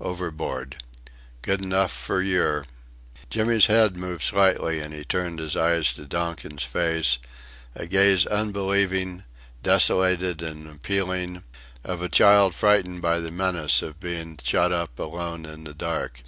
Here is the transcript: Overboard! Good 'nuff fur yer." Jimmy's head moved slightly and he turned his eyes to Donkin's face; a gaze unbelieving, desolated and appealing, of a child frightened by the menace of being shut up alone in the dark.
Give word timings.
Overboard! 0.00 0.84
Good 1.42 1.60
'nuff 1.60 1.90
fur 1.90 2.20
yer." 2.20 2.64
Jimmy's 3.28 3.66
head 3.66 3.96
moved 3.96 4.22
slightly 4.22 4.78
and 4.78 4.94
he 4.94 5.02
turned 5.04 5.40
his 5.40 5.56
eyes 5.56 5.92
to 5.94 6.04
Donkin's 6.06 6.62
face; 6.62 7.18
a 7.74 7.88
gaze 7.88 8.24
unbelieving, 8.24 9.24
desolated 9.64 10.42
and 10.42 10.68
appealing, 10.68 11.42
of 11.82 12.02
a 12.02 12.08
child 12.08 12.54
frightened 12.54 13.02
by 13.02 13.18
the 13.18 13.32
menace 13.32 13.82
of 13.82 13.98
being 13.98 14.38
shut 14.40 14.70
up 14.70 14.96
alone 14.96 15.44
in 15.44 15.64
the 15.64 15.74
dark. 15.74 16.22